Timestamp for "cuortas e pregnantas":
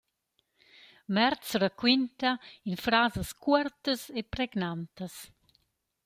3.43-5.13